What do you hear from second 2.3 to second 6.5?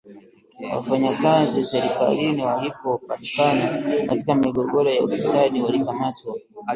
waliopatikana katika migogoro ya ufisadi walikamatwa